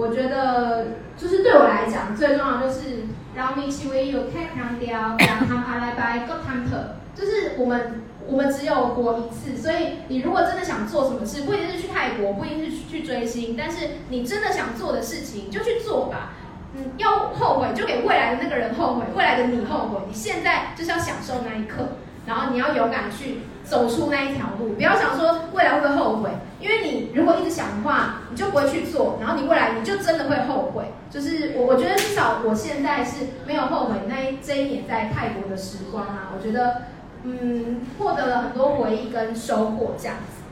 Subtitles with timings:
[0.00, 3.04] 我觉得就是对我来讲最重要就是
[3.36, 16.32] 让你成为有太强调，让他们阿来拜个汤特， 就是我们我们只有活一次，所以你如果真的想做什么事，不一定是去泰国，不一定是去追星，但是你真的想做的事情就去做吧。
[16.74, 21.96] 嗯，要后悔就给未来的那个人后悔，未来的你后悔，你现在就是要享受那一刻，
[22.26, 26.30] 然后你要勇敢去走出那一条路，不要想说未来会不会后悔，
[26.60, 30.92] 因为你如果一直想的话，你就不会去做，然后你未来你就真的会后悔。
[31.10, 36.82] 就是我我觉得至少我现在是没有后悔那一这一年在泰国的时光啊，我觉得
[37.24, 40.42] 嗯获得了很多回忆跟收获这样子。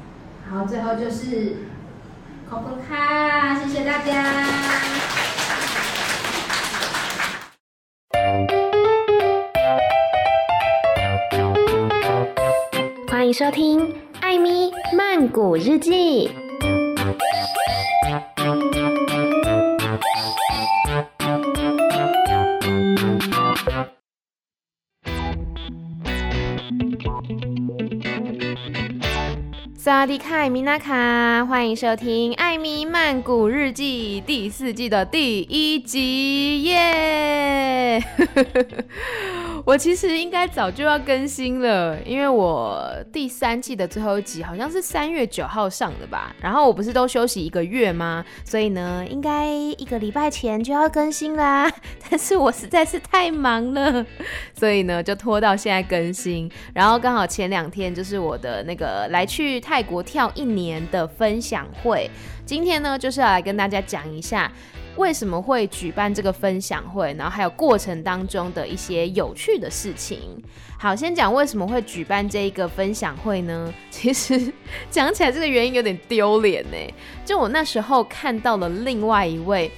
[0.51, 1.59] 然后最后就是
[2.49, 5.38] 好分卡，谢谢大家。
[13.39, 13.79] 收听
[14.19, 16.29] 《艾咪曼谷日记》。
[29.77, 38.03] 萨迪卡米娜卡，欢迎收听《艾咪曼谷日记》第四季的第一集耶！
[39.69, 46.35] 我其实应该早就要更新了，因为我第三季的最后一集好像是三月九号上的吧。
[46.41, 48.25] 然后我不是都休息一个月吗？
[48.47, 51.71] 所以呢，应该一个礼拜前就要更新啦。
[52.09, 54.07] 但是我实在是太忙了，
[54.55, 56.51] 所以呢就拖到现在更新。
[56.73, 62.11] 然后刚好前两天就是我的那个来去泰国跳一年的分享会，
[62.47, 64.51] 今天呢就是要来跟大家讲一下。
[64.99, 67.15] 为什么会举办这个分享会？
[67.15, 70.19] 然后还有过程当中的一些有趣的事情。
[70.77, 73.73] 好，先讲为什么会举办这一个分享会呢？
[73.91, 74.53] 其实
[74.91, 76.77] 讲起来这个原因有点丢脸呢。
[77.25, 79.71] 就我那时候看到了另外一位，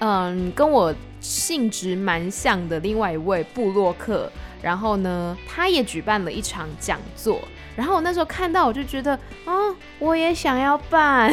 [0.00, 4.30] 嗯，跟我性质蛮像的另外一位布洛克，
[4.62, 7.40] 然后呢，他也举办了一场讲座。
[7.74, 11.30] 然后我那时候看到，我就觉得，哦，我也想要办，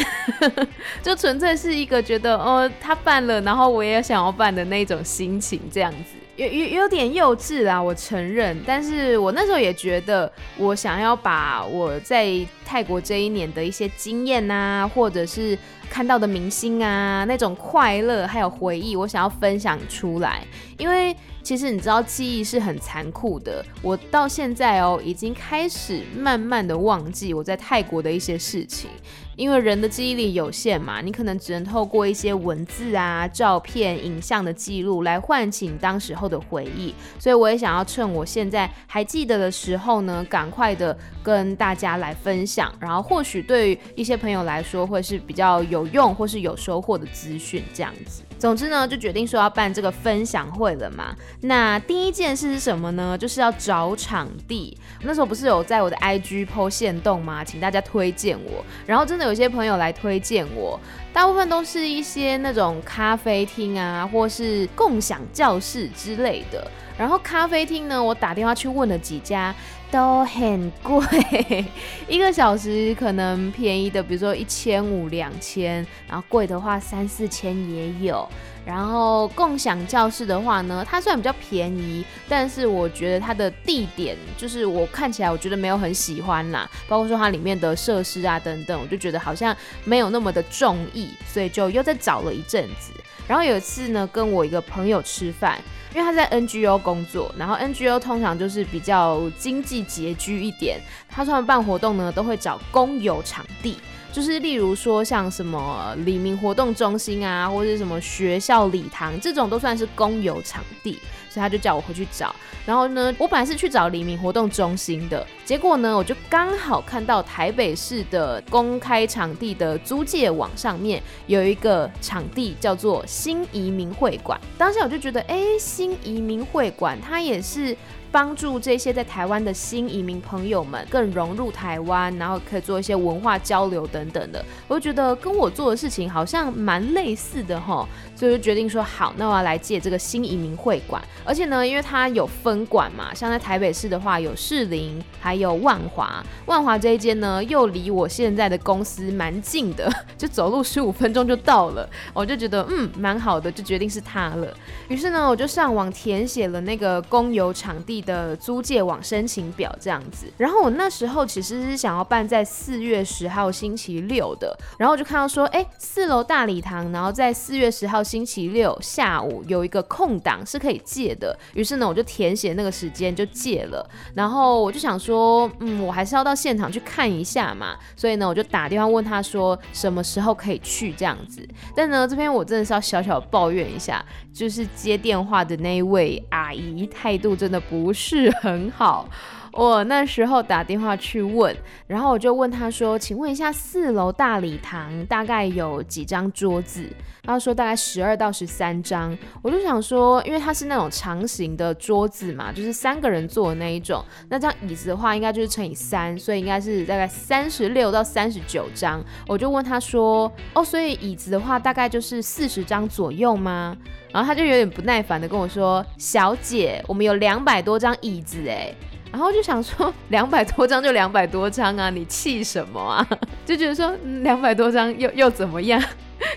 [1.02, 8.62] 就纯粹是一个觉得，哦，他办了，然后我也想要办的那种心情，这样子，有有有点幼稚啦，我承认。
[8.68, 15.58] 但是我那时候也觉得，我想要把我在泰国这一年的一些经验啊，或者是
[15.94, 20.44] 看到的明星啊，那种快乐还有回忆，我想要分享出来，
[20.80, 21.16] 因为。
[21.44, 23.62] 其实你知道，记忆是很残酷的。
[23.82, 28.90] 我到现在哦，已经开始慢慢的忘记我在泰国的一些事情。
[29.36, 36.94] 因为人的记忆力有限嘛，你可能只能透过一些文字啊、照片、影像的记录来唤起你当时候的回忆。
[37.18, 42.74] 所以我也想要趁我现在还记得的时候呢，赶快的跟大家来分享。
[42.80, 48.24] 然后或许对于一些朋友来说，会是比较有用或是有收获的资讯这样子。
[48.44, 51.16] 总之呢，就决定说要办这个分享会了嘛。
[51.44, 53.18] 那第一件事是什么呢？
[53.18, 54.78] 就是要找场地。
[55.04, 57.42] 那时候不是有在我的 IG po 限动吗？
[57.42, 58.62] 请大家推荐我。
[58.86, 59.24] 然后真的。
[59.24, 60.78] 有些朋友来推荐我，
[61.14, 66.70] 大部分都是一些那种咖啡厅啊，或是共享教室之类的。
[66.98, 69.56] 然后咖啡厅呢，我打电话去问了几家，
[69.94, 71.64] 都很贵，
[72.08, 78.28] 一个小时可能便宜的，比如说一千五、两千，然后贵的话三四千也有。
[78.66, 92.92] 然后共享教室的话呢，它虽然比较便宜，但是我觉得它的地点就是我看起来我觉得没有很喜欢啦，包括说它里面的设施啊等等，我就觉得好像没有那么的中意，所以就又再找了一阵子。
[93.28, 95.60] 然后有一次呢，跟我一个朋友吃饭，
[95.94, 103.78] 因为他在 NGO 工作，然后 NGO 通常就是比较经济拮据一点，他说他们办活动呢都会找公有场地。
[104.12, 111.00] 就是例如说像什么黎明活动中心啊，或者什么学校礼堂这种都算是公有场地，
[111.34, 112.36] 所以他就叫我回去找。
[112.66, 124.40] 然后呢，我本来是去找里民活动中心的，结果呢，我就刚好看到台北市的公开场地的租借网上面有一个场地叫做新移民会馆。
[124.58, 127.76] 当下我就觉得，哎，新移民会馆它也是。
[128.14, 154.48] 帮助这些在台湾的新移民朋友们更融入台湾，然后可以做一些文化交流等等的，我就觉得跟我做的事情好像蛮类似的哈，所以就决定说好，那我要来借这个新移民会馆，而且呢，因为它有分馆嘛，像在台北市的话有士林，还有万华，万华这一间呢又离我现在的公司蛮近的， 就走路十五分钟就到了，我就觉得嗯蛮好的，就决定是它了。
[154.88, 160.28] 于是呢，我就上网填写了那个公有场地的租借网申请表这样子。
[160.38, 171.38] 然后我那时候其实是想要办在四月十号星期六的，然后我就看到说，哎，四楼大礼堂，然后在四月十号星期六下午有一个空档是可以借的。
[171.54, 173.90] 于是呢，我就填写那个时间就借了。
[174.14, 177.76] 然后我就想说，嗯，我还是要到现场去看一下嘛。
[177.96, 181.48] 所以呢，我就打电话问他说什么时候可以去这样子。
[181.76, 189.08] 但呢，这边我真的是要小小抱怨一下，就是接电话的那一位阿姨态度真的不是很好。
[189.54, 191.56] 我那时候打电话去问，
[191.86, 196.90] 然后我就问他说：“请问一下，四楼大礼堂大概有几张桌子？”
[197.24, 209.02] 他说：“大概十二到十三张。”我就想说，因为它是那种长形的桌子嘛，就是三个人坐的那一种，那张椅子的话应该就是乘以三，所以应该是大概三十六到三十九张。
[209.28, 213.78] 我就问他说：“哦，所以椅子的话大概就是四十张左右吗？”
[214.12, 218.76] 然后他就有点不耐烦的跟我说：“小姐，我们有两百多张椅子诶。”
[219.14, 223.08] 然后就想说， 两百多张就两百多张啊，你气什么啊？
[223.46, 225.82] 就觉得说，两百多张又又怎么样？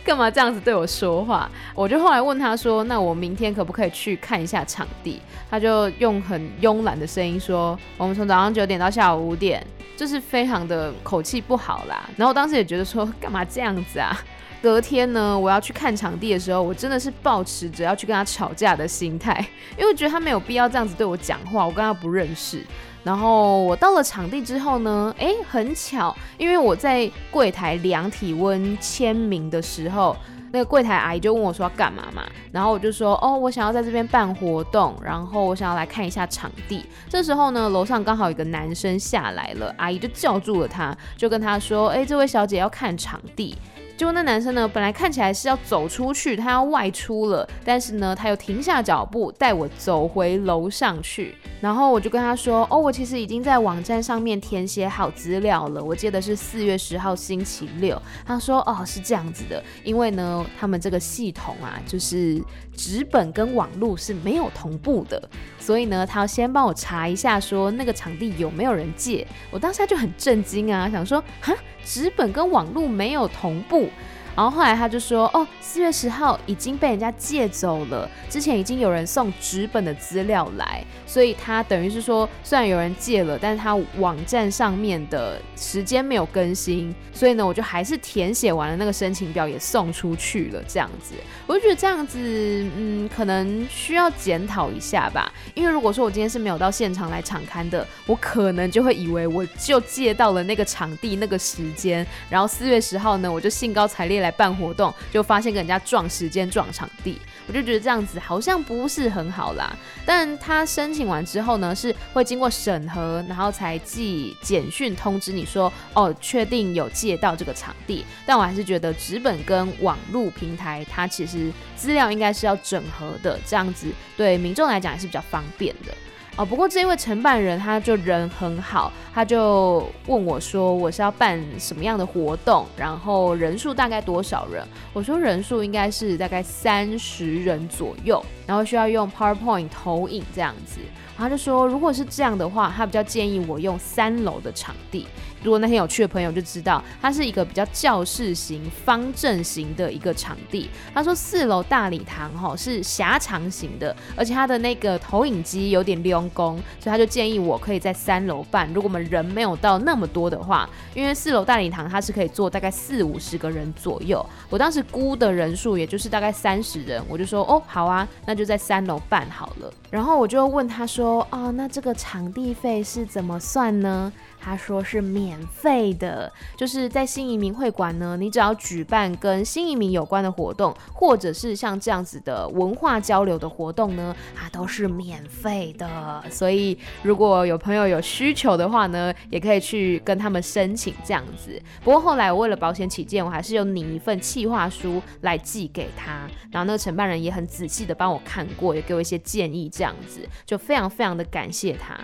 [0.05, 1.50] 干嘛这样子对我说话？
[1.75, 5.23] 我就后来问他说，那我明天可不可以去看一下场地？
[5.50, 12.06] 他就用很慵懒的声音说，我们从早上九点到下午五点，就是非常的口气不好啦。
[12.17, 14.14] 然后当时也觉得说，干嘛这样子啊？
[14.62, 19.38] 隔天呢，我要去看场地的时候，我真的是抱持着要去跟他吵架的心态，
[19.76, 22.64] 因为我觉得他没有必要这样子对我讲话，我跟他不认识。
[23.05, 30.17] 然后我到了场地之后呢，诶，很巧，因为我在柜台量体温签名的时候，
[30.50, 36.85] 那个柜台阿姨就问我说要干嘛嘛，然后我就说哦，我想要在这边办活动，然后我想要来看一下场地。
[37.09, 43.56] 这时候呢，楼上刚好有个男生下来了，阿姨就叫住了他，就跟他说，诶，这位小姐要看场地。
[43.97, 51.35] 结果那男生呢，本来看起来是要走出去，他要外出了，但是呢，他又停下脚步，带我走回楼上去。
[51.63, 62.39] 然后我就跟他说：“哦，我其实已经在网站上面填写好资料了，我记得是四月十号星期六。”他说：“哦，是这样子的，因为呢，他们这个系统啊，就是
[62.77, 65.27] 纸本跟网络是没有同步的，
[65.67, 71.53] 所以呢，他要先帮我查一下，说那个场地有没有人借。”我当下就很震惊啊，想说：“哈。”
[71.85, 73.89] 纸本跟网络没有同步。
[74.37, 91.15] 然后后来他就说，哦，四月十号已经被人家借走了，之前已经有人送纸本的资料来，所以他等于是说，虽然有人借了，但是他网站上面的时间没有更新，所以呢，我就还是填写完了那个申请表，也送出去了，这样子，
[91.47, 104.25] 我就觉得这样子，嗯，可能需要检讨一下吧，因为如果说我今天是没有到现场来场刊的，我可能就会以为我就借到了那个场地那个时间，然后四月十号呢，我就兴高采烈来。
[104.26, 109.75] 来办活动，就发现跟人家撞时间撞场地，我就觉得这样子好像不是很好啦。
[110.05, 118.05] 但他申请完之后呢，是会经过审核，然后才寄简讯通知你说，哦，确定有借到这个场地。
[118.26, 123.87] 但我还是觉得纸本跟网络平台，它其实资料应该是要整合的，这样子
[124.17, 125.94] 对民众来讲也是比较方便的。
[126.37, 134.62] 哦，不过这位承办人他就人很好，他就问我说，我是要办什么样的活动，然后人数大概多少人？
[134.93, 140.79] 我说人数应该是大概三十人左右，然后需要用 PowerPoint 投影这样子。
[141.17, 145.06] 他就说，如果是这样的话，他比较建议我用三楼的场地。
[145.47, 150.69] 如果那天有去的朋友就知道，它是一个比较教室型、方正型的一个场地。
[150.93, 158.67] 他说四楼大礼堂哈是狭长型的，而且它的那个投影机有点溜工，所以他就建议我可以在三楼办。
[158.75, 164.25] 如果我们人没有到那么多的话，因为四楼大礼堂它是可以坐大概四五十个人左右。
[164.50, 169.73] 我当时估的人数也就是大概三十人，我就说哦好啊，那就在三楼办好了。
[169.91, 174.12] 然后我就问他说哦，那这个场地费是怎么算呢？
[174.47, 186.23] 他说是免费的，就是在新移民会馆呢，你只要举办跟新移民有关的活动，或者是像这样子的文化交流的活动呢，它都是免费的。
[186.31, 191.61] 所以如果有朋友有需求的话呢，也可以去跟他们申请这样子。
[191.83, 196.21] 不过后来我为了保险起见，我还是有拟一份企划书来寄给他，
[196.53, 201.99] 然后那个承办人也很仔细的帮我看过，也给我一些建议，这样子就非常非常的感谢他。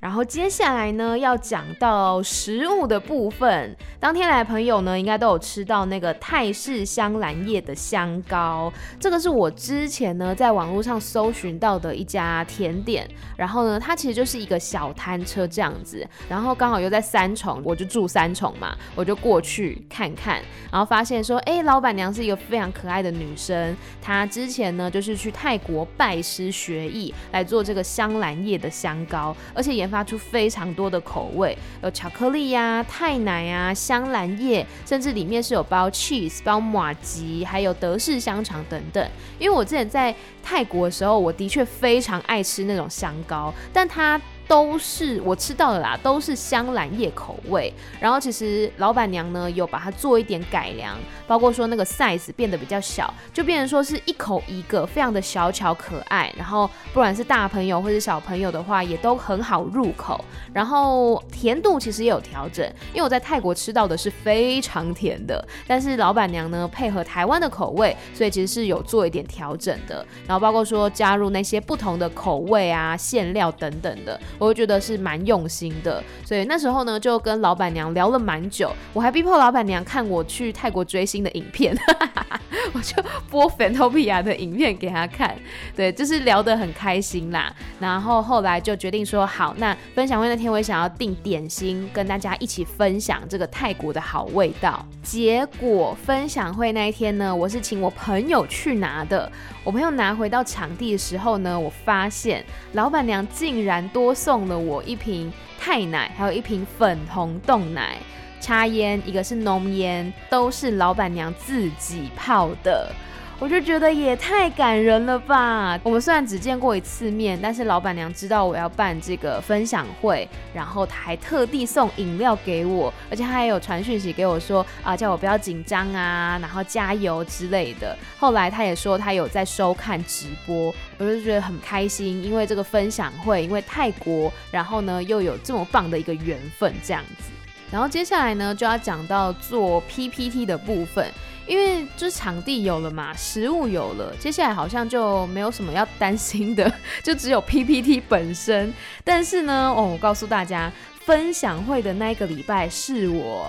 [0.00, 3.76] 然后接下来呢，要讲到食物的部分。
[4.00, 13.06] 当天来的朋友呢，应该都有吃到那个泰式香兰叶的香糕，这个是我之前呢在网络上搜寻到的一家甜点。
[13.36, 20.40] 然后呢，它其实就是一个小摊车这样子，然后刚好又在三重，我就住三重嘛，我就过去看看，
[20.72, 33.72] 然后发现说，哎，老板娘是一个非常可爱的女生，她之前呢就是去泰国拜师学艺来做这个香兰叶的香糕，而且研发出非常多的口味，有巧克力呀、啊、泰奶啊。
[33.72, 39.10] 香兰叶，甚至里面是有包 cheese、包马吉，还有德式香肠等等。
[39.38, 44.20] 因为我之前在泰国的时候，我的确非常爱吃那种香膏，但它。
[44.50, 47.72] 都是我吃到的啦，都是香兰叶口味。
[48.00, 56.34] 然后其实老板娘呢有把它做一点改良，包括说那个 size 变得比较小，就变成说是一口一个，非常的小巧可爱。
[56.36, 60.24] 然后不管是大朋友或者小朋友的话，也都很好入口。
[60.52, 70.04] 然后甜度其实也有调整，因为我在泰国吃到的是非常甜的，但是老板娘呢配合台湾的口味，所以其实是有做一点调整的。
[70.26, 74.20] 然后包括说加入那些不同的口味啊、馅料等等的。
[74.40, 81.76] 我就觉得是蛮用心的，所以那时候呢就跟老板娘聊了蛮久，我还逼迫老板娘看我去泰国追星的影片，
[82.72, 85.36] 我就播 Fantopia 的影片给他看，
[85.74, 87.54] 对，就是聊得很开心啦。
[87.78, 94.84] 然后后来就决定说好，那分享会那天我也想要订点心，跟大家一起分享这个泰国的好味道。
[95.02, 99.30] 结果分享会那一天呢，我是请我朋友去拿的。
[99.64, 107.96] 我朋友拿回到场地的时候呢，我发现老板娘竟然多送了我一瓶泰奶，还有一瓶粉红冻奶，
[108.40, 112.90] 插烟，一个是浓烟，都是老板娘自己泡的。
[113.38, 115.80] 我就觉得也太感人了吧！
[115.82, 127.96] 我们虽然只见过一次面，但是老板娘知道我要办这个分享会，然后她还特地送饮料给我，而且她还有传讯息给我说啊，叫我不要紧张啊，然后加油之类的。
[128.18, 137.30] 后来她也说她有在收看直播，我就觉得很开心，因为这个分享会，因为泰国，然后呢又有这么棒的一个缘分这样子。
[137.70, 141.06] 然后接下来呢就要讲到做 PPT 的部分。
[141.46, 146.72] 因为就是场地有了嘛，食物有了，接下来好像就没有什么要担心的，
[147.02, 148.72] 就只有 PPT 本身。
[149.02, 153.48] 但是呢，哦，我告诉大家，分享会的那一个礼拜是我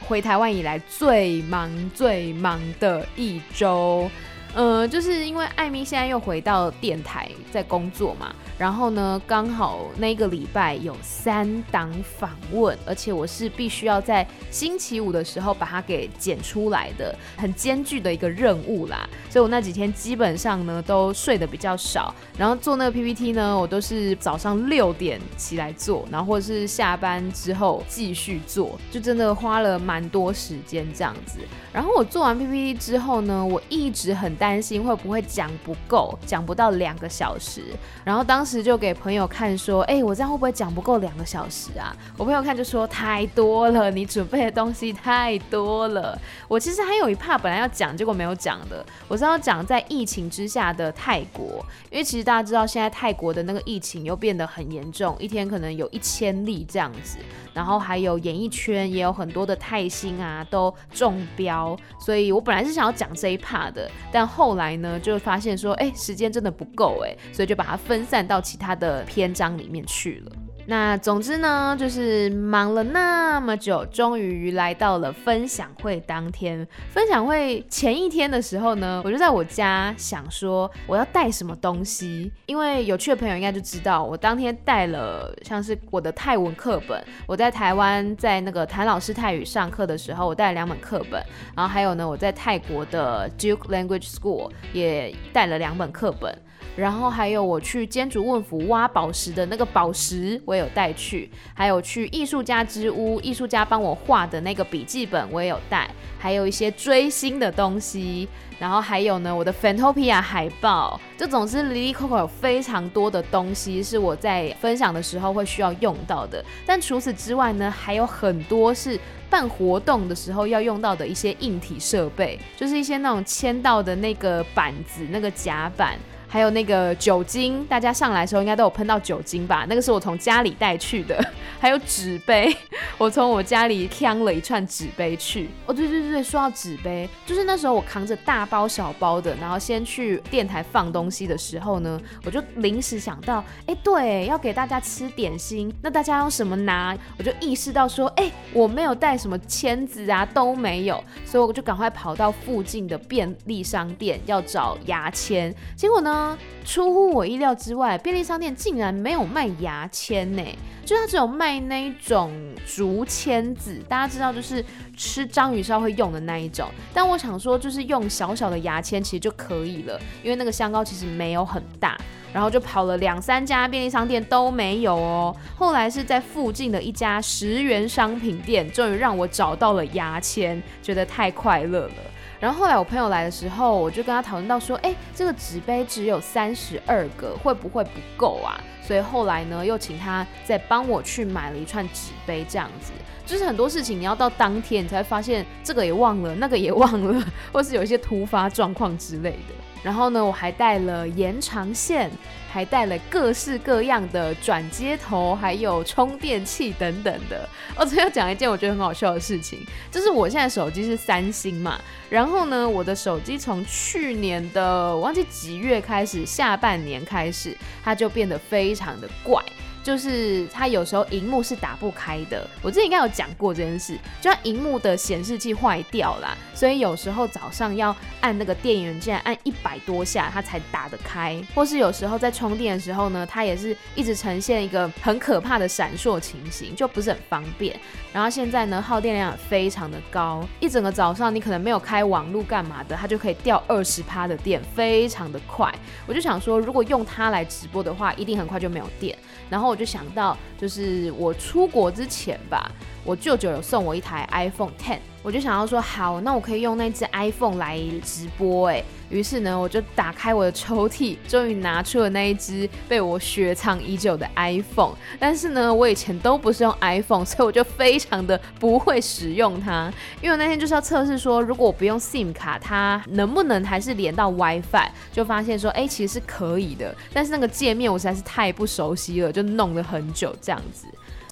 [0.00, 4.10] 回台湾以来最忙最忙的一周。
[4.54, 8.34] 呃，就是因为艾咪现在又回到电台在工作嘛。
[8.58, 19.08] 然后呢，刚好那个礼拜有三档访问，而且我是必须要在星期五的时候把它给剪出来的，很艰巨的一个任务啦。
[19.30, 31.38] 所以我那几天基本上呢都睡得比较少，然后做那个 PPT 呢，我都是早上六点起来做，然后或者是下班之后继续做，就真的花了蛮多时间这样子。
[31.72, 37.62] 然后我做完 PPT 之后呢，我一直很担心会不会讲不够，讲不到两个小时。
[38.04, 41.94] 然后当时就给朋友看说，哎，我这样会不会讲不够两个小时啊？
[42.16, 46.18] 我朋友看就说太多了，你准备的东西太多了。
[46.46, 48.84] 我其实还有一 part 本来要讲，结果没有讲的。
[49.08, 57.18] 我是要讲在疫情之下的泰国，因为其实大家知道现在泰国的那个疫情又变得很严重，一天可能有一千例这样子。
[57.58, 70.32] 然后还有演艺圈也有很多的泰星啊都中标，所以我本来是想要讲这一 part 的，但后来呢就发现说，哎，时间真的不够哎，所以就把它分散到其他的篇章里面去了。
[70.70, 76.68] 那总之呢，就是忙了那么久，终于来到了分享会当天。
[76.90, 87.02] 分享会前一天的时候呢，我就在我家想说我要带什么东西，因为有趣的朋友应该就知道，我当天带了像是我的泰文课本。
[87.26, 91.24] 我在台湾在那个谭老师泰语上课的时候，我带了两本课本，
[91.56, 96.38] 然后还有呢，我在泰国的 Duke Language School 也带了两本课本。
[96.76, 105.88] 然后还有我去尖竹问府挖宝石的那个宝石，我也有带去；还有去艺术家之屋，艺术家帮我画的那个笔记本，我也有带；
[106.18, 111.00] 还有一些追星的东西，然后还有呢我的 Fantopia 海报。
[111.16, 116.44] 这总之，哩哩扣扣有非常多的东西是我在分享的时候会需要用到的。
[116.64, 118.98] 但除此之外呢，还有很多是
[119.28, 125.98] 办活动的时候要用到的一些硬体设备，就是一些那种签到的那个板子、那个夹板。
[126.28, 129.66] 还有那个酒精，大家上来的时候应该都有喷到酒精吧？
[129.68, 131.18] 那个是我从家里带去的。
[131.60, 132.56] 还有纸杯，
[132.96, 135.48] 我从我家里扛了一串纸杯去。
[135.66, 146.96] 哦，对对对对，说到纸杯，就是那时候我扛着大包小包的，然后先去电台放东西的时候呢，我就临时想到，哎，对，要给大家吃点心，那大家用什么拿？
[147.18, 155.52] 我就意识到说，哎，我没有带什么签子啊，都没有，所以我就赶快跑到附近的便利商店要找牙签。
[155.74, 156.17] 结果呢，
[156.64, 160.42] 出乎我意料之外，便利商店竟然没有卖牙签呢，
[160.84, 162.32] 就它只有卖那种
[162.66, 164.64] 竹签子，大家知道就是
[164.96, 166.68] 吃章鱼烧会用的那一种。
[166.92, 171.96] 但我想说，就是用小小的牙签其实就可以了，因为那个香膏其实没有很大。
[172.30, 181.94] 然后就跑了两三家便利商店都没有哦，后来是在附近的一家十元商品店，终于让我找到了牙签，觉得太快乐了。
[182.40, 188.60] 然后后来我朋友来的时候，我就跟他讨论到说，哎，这个纸杯只有三十二个，会不会不够啊？
[188.80, 192.92] 所以后来呢，又请他再帮我去买了一串纸杯，这样子。
[193.26, 199.54] 就是很多事情你要到当天你才发现，这个也忘了，那个也忘了，或是有一些突发状况之类的。
[199.82, 202.10] 然后呢，我还带了延长线，
[202.50, 207.48] 还带了各式各样的转接头，还有充电器等等的。
[207.76, 219.42] 我最后讲一件我觉得很好笑的事情，就是我现在手机是三星嘛，然后呢，我的手机从去年的我忘记几月开始，下半年开始，它就变得非常的怪。
[219.82, 237.78] 就是它有时候荧幕是打不开的，我之前应该有讲过这件事，就它荧幕的显示器坏掉啦，所以有时候早上要按那个电源键按一百多下它才打得开，或是有时候在充电的时候呢，它也是一直呈现一个很可怕的闪烁情形，就不是很方便。
[238.12, 245.72] 然后现在呢，耗电量也非常的高，一整个早上你可能没有开网络干嘛的，它就可以掉二十趴的电，非常的快。
[246.06, 249.16] 我就想说，如果用它来直播的话，一定很快就没有电。
[249.50, 252.70] 然后我就想到，就是我出国之前吧，
[253.04, 264.94] 我舅舅有送我一台 iPhone Ten，我就想要说，好，那我可以用那只 iPhone 来直播，哎，于是呢，我就打开我的抽屉，终于拿出了那一只被我雪藏已久的 iPhone。
[265.18, 274.88] 但是呢，我以前都不是用 iPhone，所以我就非常的不会使用它，因为我那天就是要测试说，如果我不用 SIM 卡，它能不能还是连到 WiFi？
[275.12, 280.86] 就发现说，哎，其实是可以的，但是那个界面我实在是太不熟悉了，就弄了很久这样子。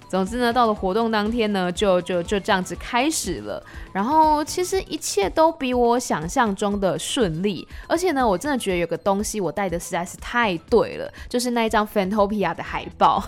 [0.09, 3.61] 总之呢，到了活动当天呢，就就就这样子开始了。
[3.91, 13.23] 然后其实一切都比我想象中的顺利，而且呢，我真的觉得有个东西我带的实在是太对了，就是那一张 Fantopia 的海报。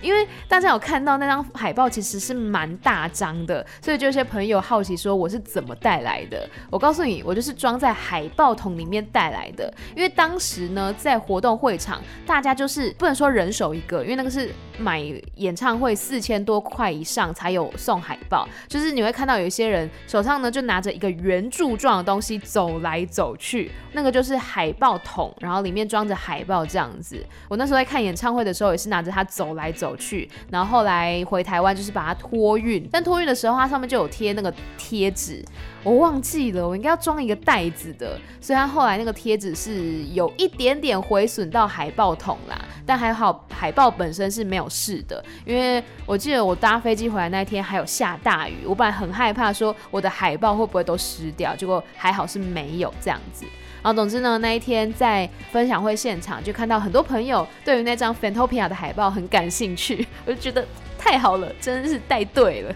[0.00, 6.48] 因为大家有看到那张海报，其实是蛮大张的，所以就有些朋友好奇说我是怎么带来的。
[6.70, 9.72] 我告诉你，我就是装在海报桶里面带来的。
[9.94, 15.00] 因为当时呢，在活动会场，大家就是不能说人手一个，因为那个是买
[15.36, 27.24] 演唱会四千多块以上才有送海报，就是你会看到有一些人手上呢就拿着一个圆柱状的东西走来走去，那个就是海报桶，然后里面装着海报这样子。
[27.48, 35.44] 我那时候在看演唱会的时候，也是拿着它走来走去，然后后来回台湾就是把它托运，但托运的时候它上面就有贴那个贴纸，
[35.82, 53.44] 我忘记了，我应该要装一个袋子的，所以它后来那个贴纸是有一点点毁损到海报桶啦，但还好海报本身是没有事的，因为我记得我搭飞机回来那天还有下大雨，我本来很害怕说我的海报会不会都湿掉，结果还好是没有这样子。
[53.82, 60.66] 然后，总之呢，那一天在分享会现场就看到很多朋友对于那张 Fantopia 的海报很感兴趣，我就觉得
[60.98, 62.74] 太好了，真的是带对了。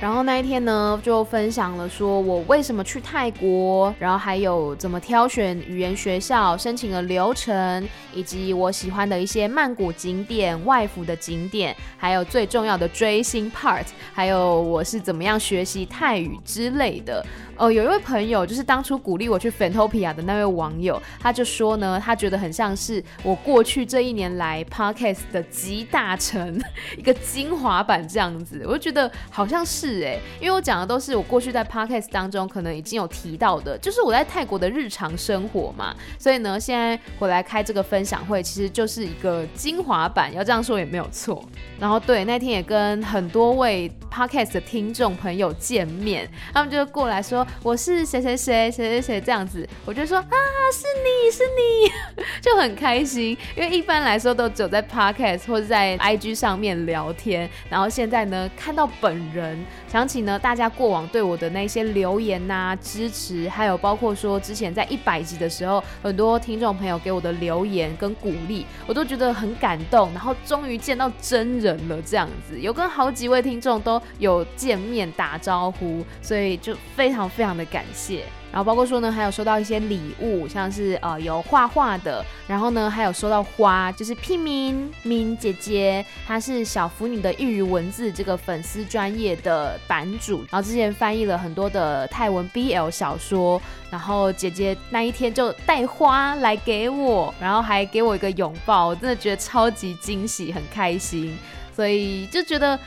[0.00, 17.26] 然后那一天呢，就分享了说我为什么去泰国，然后还有怎么挑选语言学校、申请的流程，以及我喜欢的一些曼谷景点、外服的景点，还有最重要的追星 part，还有我是怎么样学习泰语之类的。
[17.58, 26.60] 哦，有一位朋友就是当初鼓励我去 Fantopia 的那位网友，他就说呢，他觉得很像是我过去这一年来 Podcast 的集大成，
[26.96, 28.62] 一个精华版这样子。
[28.64, 35.92] 我就觉得好像是哎，因为我讲的都是我过去在 Podcast 当中可能已经有提到的，就是我在泰国的日常生活嘛。
[36.16, 41.44] 所以呢，现在回来开这个分享会，其实就是一个精华版，要这样说也没有错。
[41.80, 47.44] 然后对，那天也跟很多位 Podcast 的听众朋友见面，他们就过来说。
[47.62, 50.24] 我是谁谁谁谁谁谁这样子，我就说啊，
[50.72, 70.08] 是你是你， 就很开心，因为一般来说都只有在 Podcast 或者在 IG 上面聊天，然后现在呢看到本人，想起呢，大家过往对我的那些留言呐、支持，还有包括说之前在一百集的时候，很多听众朋友给我的留言跟鼓励，我都觉得很感动。
[70.12, 78.24] 然后终于见到真人了，这样子有跟好几位听众都有见面打招呼，所以就非常非常的感谢。
[78.50, 101.36] 然后包括说呢，还有收到一些礼物，像是呃有画画的，然后呢还有收到花，就是屁明明姐姐，她是小腐女的一语文字这个粉丝专业的版主，然后之前翻译了很多的泰文 BL 小说，然后姐姐那一天就带花来给我，然后还给我一个拥抱，我真的觉得超级惊喜，很开心，
[101.76, 102.78] 所以就觉得。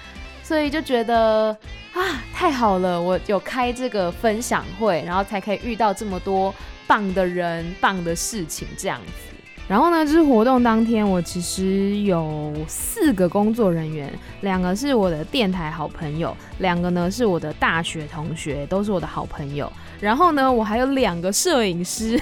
[0.51, 1.57] 所以就觉得
[1.93, 3.01] 啊，太好了！
[3.01, 6.53] 我有开这个分享会，然后才可以遇到这么多
[6.85, 9.33] 棒的人、棒的事情这样子。
[9.69, 14.11] 然后呢，就是活动当天，我其实有四个工作人员，
[14.41, 19.71] 两个是我的电台好朋友，两个呢是我的大学同学，都是我的好朋友。
[20.01, 22.21] 然后呢，我还有两个摄影师。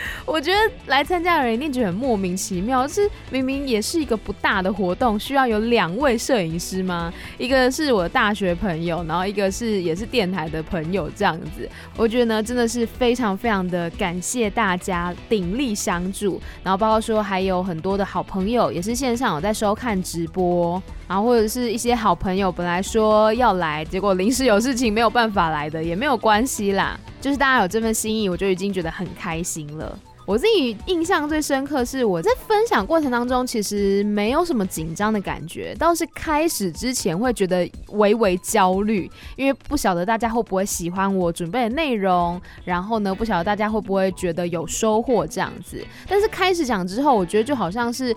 [0.24, 7.12] 我觉得来参加的人一定觉得很莫名其妙，是明明也是一个不大的活动，需要有两位摄影师吗？
[7.38, 11.68] 一个是我的大学朋友，然后一个是也是电台的朋友，这样子。
[11.96, 26.96] 我觉得呢，真的是非常非常的感谢大家鼎力相助，然后包括说还有很多的好朋友也是线上有在收看直播，然后或者是一些好朋友本来说要来，结果临时有事情没有办法来的也没有关系啦。
[27.20, 29.98] 就是大家有这份心意，我就已经觉得很开心了。
[30.24, 45.84] 我自己印象最深刻是我在分享过程当中，其实没有什么紧张的感觉，倒是开始之前会觉得微微焦虑，因为不晓得大家会不会喜欢我准备的内容，然后呢，不晓得大家会不会觉得有收获这样子。
[46.06, 48.14] 但是开始讲之后，我觉得就好像是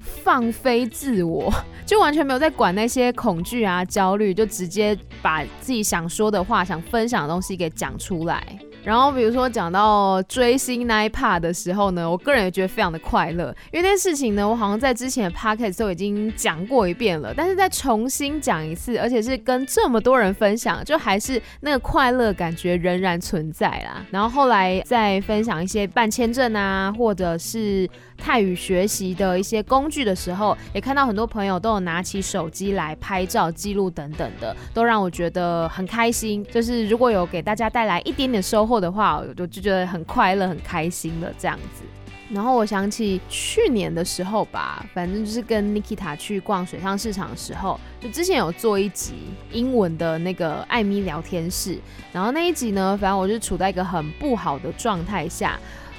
[0.00, 1.52] 放飞自我，
[1.86, 8.42] 就完全没有在管那些恐惧啊、焦虑，就直接把自己想说的话、想分享的东西给讲出来。
[8.84, 24.06] 然后比如说讲到追星那一 part 的时候呢，我个人也觉得非常的快乐，因为那件事情呢，我好像在之前的 podcast 都已经讲过一遍了，但是再重新讲一次，而且是跟这么多人分享，就还是那个快乐感觉仍然存在啦。
[24.12, 36.44] 然后后来再分享一些办签证啊，或者是泰语学习的一些工具的时候，也看到很多朋友都有拿起手机来拍照记录等等的，都让我觉得很开心。
[36.52, 38.76] 就是如果有给大家带来一点点收获。
[38.76, 41.82] 的话，我就觉得很快乐、很开心的这样子。
[42.30, 49.14] 然后我想起去年的时候吧，反正就是跟 Nikita 去逛水上市场的时候，就之前有做一集
[49.50, 51.78] 英文的那个艾米聊天室。
[52.12, 55.58] 然后那一集呢，反正我就处在一个很不好的状态下。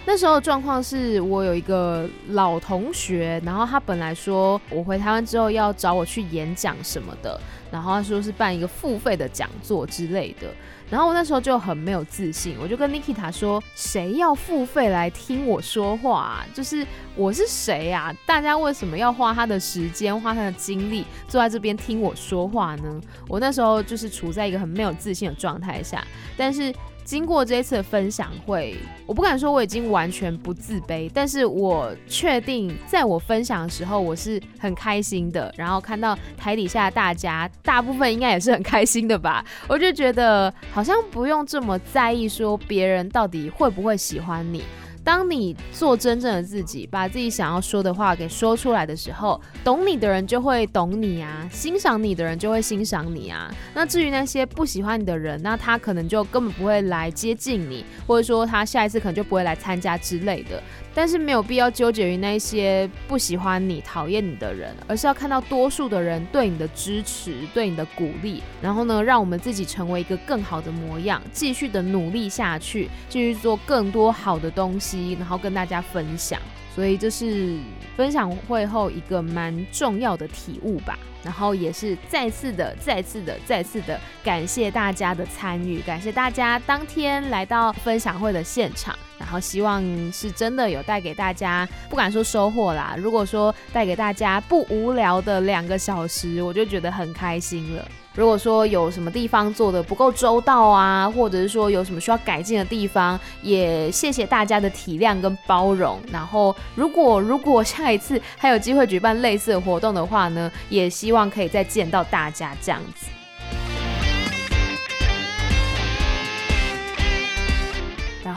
[0.10, 7.38] 那时候状况是我有一个老同学，然后他本来说我回台湾之后要找我去演讲什么的，
[7.70, 10.48] 然后他说是办一个付费的讲座之类的。
[10.89, 16.46] 然后我那时候就很没有自信，我就跟 Nikita 说：“谁要付费来听我说话？
[16.54, 18.15] 就是我是谁啊？
[18.26, 26.02] 大家为什么要花他的时间、花他的精力坐在这边听我说话呢？”我那时候就是处在一个很没有自信的状态下，
[26.38, 26.74] 但是。
[27.08, 35.50] 经过这一次的分享会，我不敢说我已经完全不自卑，但是我确定在我分享的时候，我是很开心的。
[35.56, 39.41] 然后看到台底下大家，大部分应该也是很开心的吧？
[39.70, 44.62] 我就觉得好像不用这么在意说别人到底会不会喜欢你。
[45.08, 53.50] 当你做真正的自己，把自己想要说的话给说出来的时候，懂你的人就会懂你啊，欣赏你的人就会欣赏你啊。
[53.74, 60.62] 那至于那些不喜欢你的人，那他可能就根本不会来接近你，或者说他下一次可能就不会来参加之类的。
[60.98, 76.42] 但是没有必要纠结于那些不喜欢你、讨厌你的人，而是要看到多数的人对你的支持、对你的鼓励，然后呢，让我们自己成为一个更好的模样，继续的努力下去，继续做更多好的东西，然后跟大家分享。
[76.78, 77.58] 所以这是
[77.96, 80.96] 分享会后一个蛮重要的体悟吧。
[81.24, 88.96] 然后也是再次的、再次的、再次的感谢大家的参与，感谢大家当天来到分享会的现场。
[89.18, 92.96] 然后希望是真的有带给大家，不敢说收获啦。
[92.96, 97.86] 如果说带给大家不无聊的两个小时，我就觉得很开心了。
[98.17, 106.01] 如果说有什么地方做的不够周到啊，或者是说有什么需要改进的地方，也谢谢大家的体谅跟包容。
[106.12, 113.06] 然后如果如果下一次还有机会举办类似的活动的话呢，也希望可以再见到大家这样子。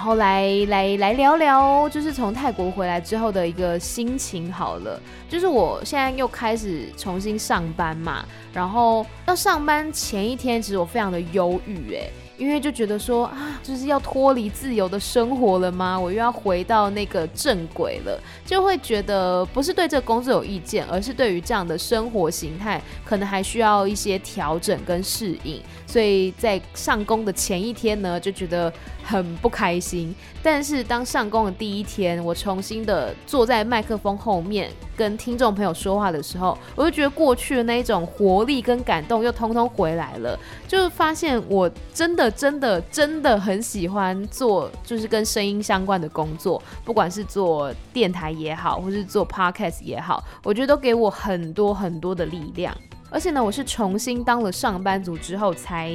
[0.00, 4.98] 后来来来聊聊，就是从泰国回来之后的一个心情好了。
[5.28, 12.08] 就是我现在又开始重新上班嘛，然后要上班前一天，其实我非常的忧郁哎。
[12.38, 16.00] 因为就觉得说啊，就是要脱离自由的生活了吗？
[16.00, 25.60] 我又要回到那个正轨了，就会觉得不是对这个工作有意见，而是对于这样的生活形态，可能还需要一些调整跟适应。
[25.86, 28.72] 所以在上工的前一天呢，就觉得
[29.10, 30.14] 很不开心。
[30.42, 52.74] 但是当上工的第一天，我重新的坐在麦克风后面跟听众朋友说话的时候，我就觉得过去的那一种活力跟感动又通通回来了，就发现我真的真的真的很喜欢做，就是跟声音相关的工作，不管是做电台也好，或是做 podcast 也好，我觉得都给我很多很多的力量。
[53.12, 55.90] 而且呢，我是重新当了上班族之后，才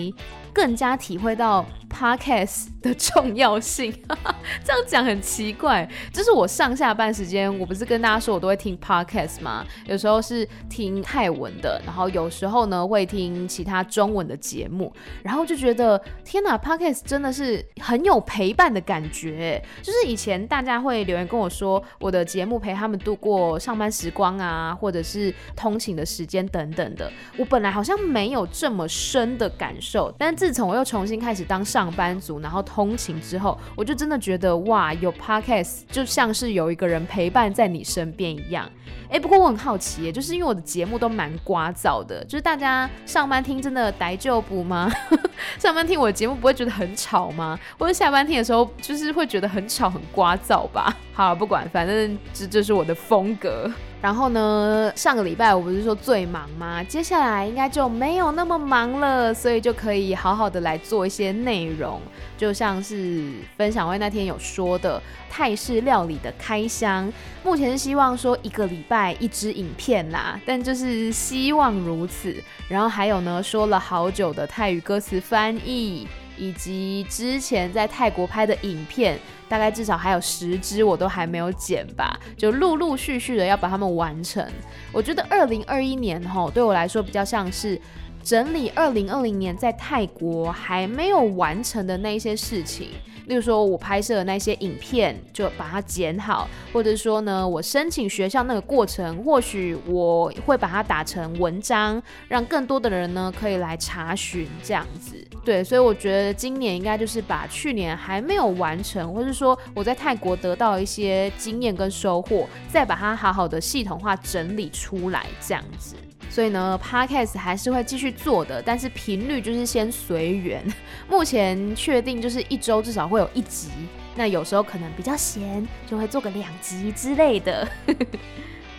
[0.55, 3.93] 更加体会到 podcast 的重要性。
[4.63, 9.65] 这样讲很奇怪，就是我上下班时间，我不是跟大家说我都会听 podcast 吗？
[9.85, 19.61] 有时候是听泰文的，然后有时候呢会听其他中文的节目，然后就觉得天哪，podcast 真的是很有陪伴的感觉。
[19.81, 27.11] 就是以前大家会留言跟我说，我的节目陪他们度过上班时光啊，或者是通勤的时间等等的。
[27.37, 38.69] 我本来好像没有这么深的感受，但自从我又重新开始当上班族，然后通勤之后，我就真的觉得哇，有 podcast 就像是有一个人陪伴在你身边一样。
[39.09, 44.87] 哎，不过我很好奇耶，就是因为我的节目都蛮聒噪的，就是大家上班听真的大丈夫吗？
[45.57, 47.59] 上班听我的节目不会觉得很吵吗？
[47.79, 50.95] 或者下班听的时候，就是会觉得很吵很聒噪吧？
[51.11, 53.71] 好，不管，反正这就是我的风格。
[54.05, 56.83] 然后呢，上个礼拜我不是说最忙吗？
[56.83, 61.99] 接下来应该就没有那么忙了，所以就可以好好的来做一些内容，
[62.37, 67.11] 就像是分享会那天有说的泰式料理的开箱。
[67.43, 72.35] 目前是希望说一个礼拜一支影片啦，但就是希望如此。
[72.67, 79.19] 然后还有呢，说了好久的泰语歌词翻译，以及之前在泰国拍的影片。
[79.47, 84.45] 大概至少还有十只我都还没有剪吧，就陆陆续续的要把它们完成。
[84.91, 87.79] 我觉得二零二一年哈，对我来说比较像是
[88.23, 92.89] 整理二零二零年在泰国还没有完成的那些事情。
[93.27, 105.15] 例如说，我拍摄的那些影片，就把它剪好，或者说呢，我申请学校那个过程，或许我会把它打成文章，让更多的人呢可以来查询这样子。
[105.43, 115.95] 对，所以我觉得今年应该就是把去年还没有完成，或者说我在泰国得到一些经验跟收获，再把它好好的系统化整理出来这样子。
[116.35, 120.61] 所以呢，Podcast 还是会继续做的，但是频率就是先随缘。
[121.09, 123.69] 目前确定就是一周至少会有一集，
[124.17, 127.65] 那有时候可能比较闲，就会做个两集之类的。
[127.87, 127.95] 哎、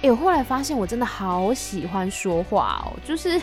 [0.02, 3.40] 欸，我后来发现我真的好喜欢说话哦，就是。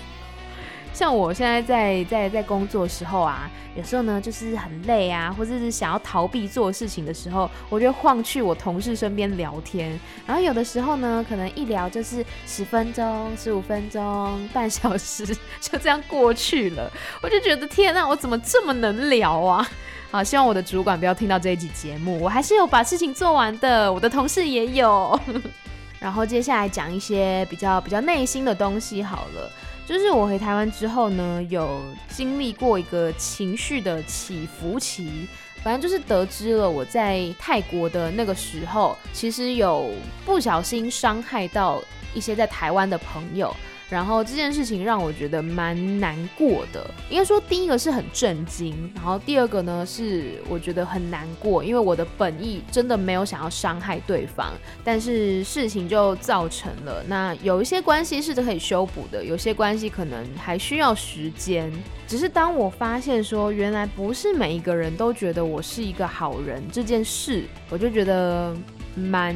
[0.94, 10.00] 像我现在在在在工作的时候啊，有时候呢就是很累啊，或者是想要逃避做事情的时候，我就晃去我同事身边聊天。
[10.28, 15.26] 然后有的时候呢，可能一聊就是十分钟、十五分钟、 半小时，
[15.60, 16.92] 就这样过去了。
[17.22, 19.68] 我就觉得天哪，我怎么这么能聊啊？
[20.12, 25.20] 好，希望我的主管不要听到这一集节目，我还是有把事情做完的，我的同事也有。
[26.00, 29.52] 然后接下来讲一些比较比较内心的东西好了。
[29.86, 35.28] 就是我回台湾之后呢，有经历过一个情绪的起伏期，
[35.62, 39.94] 反正就是得知了我在泰国的那个时候，其实有
[40.26, 43.54] 不小心伤害到一些在台湾的朋友。
[43.90, 54.52] 然后这件事情让我觉得蛮难过的，应该说第一个是很震惊，然后第二个呢是我觉得很难过，因为我的本意真的没有想要伤害对方，
[54.84, 57.04] 但是事情就造成了。
[57.08, 61.72] 那有一些关系是可以修补的，有些关系可能还需要时间。
[62.08, 68.56] 只是当我发现说原来不是每一个人都觉得我是一个好人这件事，我就觉得
[68.96, 69.36] 蛮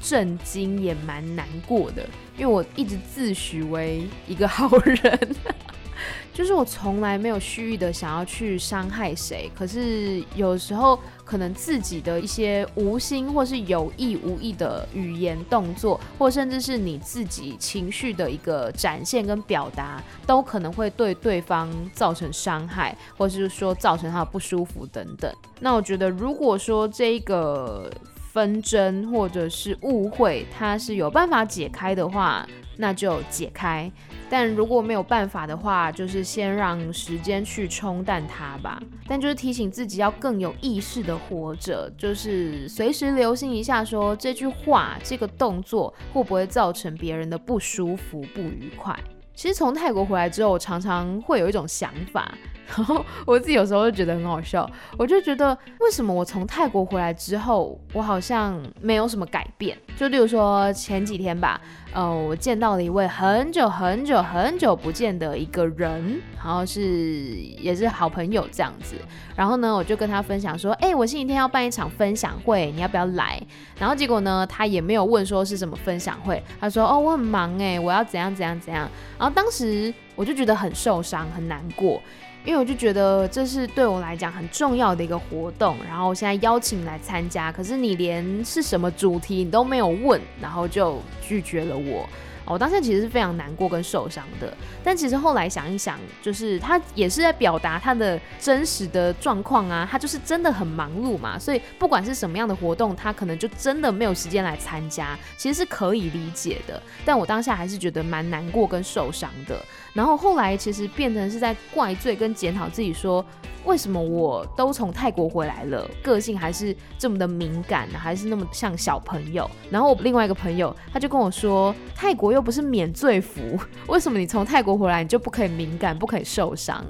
[0.00, 2.06] 震惊也蛮难过的。
[2.36, 5.36] 因为我一直自诩为一个好人，
[6.34, 25.32] 就是我从来没有蓄意的想要去伤害谁，可是有时候可能自己的一些无心或是有意无意的语言动作，或甚至是你自己情绪的一个展现跟表达，都可能会对对方造成伤害，或是说造成他的不舒服等等。
[25.60, 27.88] 那我觉得，如果说这个。
[28.34, 32.44] 纷争或者是误会，它是有办法解开的话，
[32.76, 33.88] 那就解开。
[34.28, 38.82] 但如果没有办法的话，就是先让时间去冲淡它吧。
[39.06, 48.98] 但就是提醒自己要更有意识的活着，就是随时留心一下说，说这句话、这个动作会不会造成别人的不舒服、不愉快。
[49.34, 52.32] 其实从泰国回来之后，我常常会有一种想法，
[52.76, 54.68] 然后我自己有时候就觉得很好笑。
[54.96, 59.76] 我就觉得，为什么我从泰国回来之后，我好像没有什么改变？
[59.96, 61.60] 就例如说前几天吧。
[61.94, 68.96] 呃，我见到了一位很久很久很久不见的一个人，然后是也是好朋友这样子。
[69.36, 73.40] 然后呢，我就跟他分享说，哎、我星期天要办一场分享会，你要不要来？
[73.78, 78.90] 然后结果呢，他也没有问说是什么分享会，他说，哦，我很忙哎，我要怎样怎样怎样。
[79.16, 82.02] 然后当时我就觉得很受伤，很难过。
[82.44, 92.06] 因为我就觉得这是对我来讲很重要的一个活动，然后我现在邀请你来参加，可是你连是什么主题你都没有问，然后就拒绝了我。
[92.46, 94.52] 我当时其实是非常难过跟受伤的，
[94.82, 106.82] 但其实后来想一想，就是他也是在表达他的真实的状况啊，他就是真的很忙碌嘛，所以不管是什么样的活动，他可能就真的没有时间来参加，其实是可以理解的。
[107.04, 109.58] 但我当下还是觉得蛮难过跟受伤的。
[109.94, 113.24] 然后后来其实变成是在怪罪跟检讨自己，说
[113.64, 119.48] 为什么我都从泰国回来了，个性还是这么的敏感，还是那么像小朋友。
[119.70, 126.84] 然后我另外一个朋友他就跟我说，泰国又不是免罪服， 为什么你从泰国回来你就不可以敏感，不可以受伤？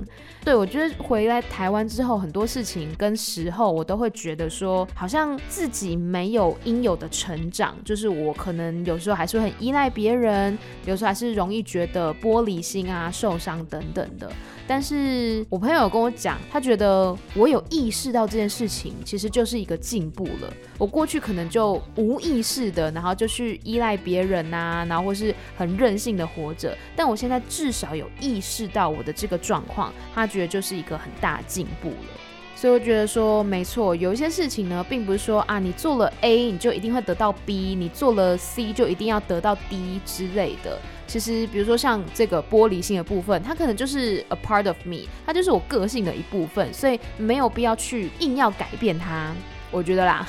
[0.44, 12.84] 对，我觉得回来台湾之后，很多事情跟时候我都会觉得说，好像自己没有应有的成长，就是我可能有时候还是会很依赖别人，有时候还是容易觉得玻璃心。
[12.84, 14.30] 啊，受伤等等的，
[14.66, 20.52] 但是我朋友跟我讲，他觉得我有意识到这件事情，其实就是一个进步了。
[20.78, 32.20] 我过去可能就无意识的，然后就去依赖别人呐，然后或是很任性的活着，但我现在至少有意识到我的这个状况，他觉得就是一个很大进步了。
[32.56, 40.78] 所以我觉得说，没错，有一些事情呢，并不是说啊，你做了 A 你就一定会得到 B，你做了 C 就一定要得到 D 之类的。
[41.06, 49.34] 其实，比如说像这个玻璃心的部分，它可能就是 a part of me，它就是我个性的一部分，所以没有必要去硬要改变它。
[49.70, 50.26] 我觉得啦，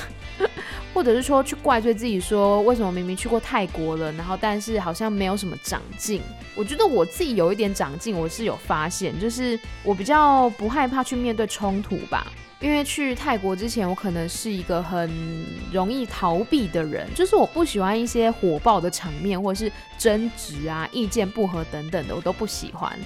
[0.96, 6.22] 或者是说去怪罪自己，说为什么明明去过泰国了，然后但是好像没有什么长进。
[6.56, 12.32] 我觉得我自己有一点长进，我是有发现，就是我比较不害怕去面对冲突吧。
[12.62, 15.12] 因为去泰国之前，我可能是一个很
[15.70, 22.98] 容易逃避的人，就是我不喜欢一些火爆的场面，或者是争执啊、意见不合等等的，我都不喜欢。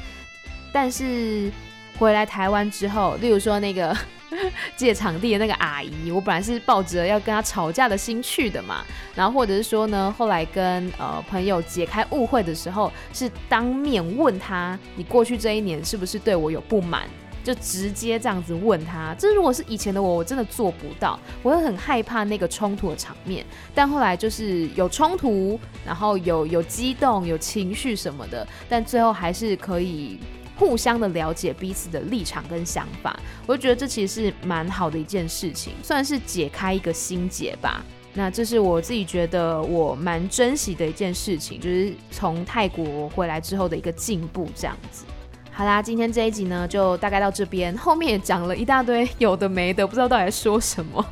[0.72, 1.52] 但是
[2.00, 3.96] 回来台湾之后，例如说那个
[4.78, 17.04] 借场地的那个阿姨，我本来是抱着要跟她吵架的心去的嘛，然后或者是说呢，后来跟呃朋友解开误会的时候，是当面问他，你过去这一年是不是对我有不满？
[17.42, 23.46] 就直接这样子问他，这如果是以前的我，我真的做不到，我会很害怕那个冲突的场面。
[23.74, 30.20] 但后来就是有冲突，然后有有激动、有情绪什么的，但最后还是可以
[30.60, 33.18] 互相的了解彼此的立场跟想法。
[33.48, 37.82] 我就觉得这其实是蛮好的一件事情，算是解开一个心结吧。
[38.14, 45.06] 那这是我自己觉得我蛮珍惜的一件事情，就是从泰国回来之后的一个进步，这样子。
[45.52, 47.76] 好啦，今天这一集呢，就大概到这边。
[47.78, 51.06] 后面也讲了一大堆有的没的，不知道到底在说什么。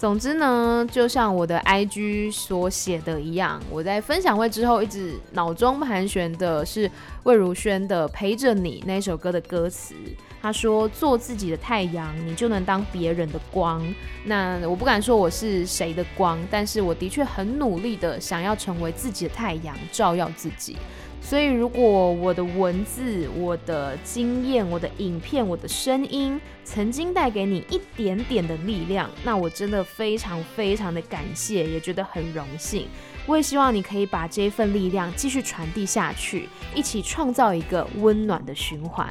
[0.00, 6.90] 总之呢，就像我的 IG 所写的一样，我在分享会之后，一直脑中盘旋的是
[7.24, 9.94] 魏如萱的《陪着你》那首歌的歌词。
[10.40, 13.86] 他说：“做自己的太阳，你就能当别人的光。”
[14.24, 20.78] 那我不敢说我是谁的光，但是我的确很努力的想要成为自己的太阳，照耀自己。
[21.22, 32.88] 所以，如果我的文字、我的经验、我的影片、我的声音，曾经带给你一点点的力量，那我真的非常非常的感谢，也觉得很荣幸。
[33.26, 39.08] 我也希望你可以把这一份力量继续传递下去，一起创造一个温暖的循环。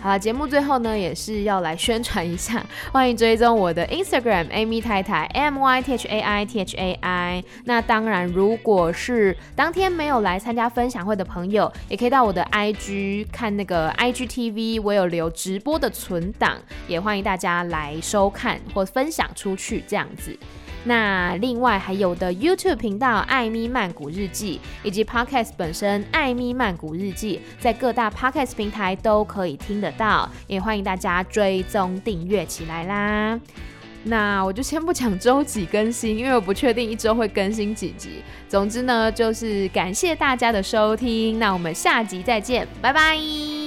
[0.00, 7.44] 好了，节目最后呢，也是要来宣传一下，欢迎追踪我的 Instagram Amy 太太 M Y T H A I T H A I。
[7.64, 20.38] 那当然，如果是当天没有来参加分享会的朋友，也可以到我的 IG 看那个 IG TV，我有留直播的存档，也欢迎大家来收看或分享出去这样子。
[20.86, 33.40] 那另外还有的 YouTube 频道《艾咪曼谷日记》，以及 Podcast 本身《艾咪曼谷日记》，在各大 Podcast 平台都可以听得到，也欢迎大家追踪订阅起来啦。
[34.04, 38.22] 那我就先不讲周几更新，因为我不确定一周会更新几集。
[38.48, 43.65] 总之呢，就是感谢大家的收听，那我们下集再见，拜拜。